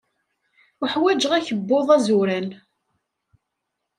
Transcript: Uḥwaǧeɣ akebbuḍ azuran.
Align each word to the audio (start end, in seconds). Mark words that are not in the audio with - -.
Uḥwaǧeɣ 0.83 1.31
akebbuḍ 1.33 1.87
azuran. 1.95 2.49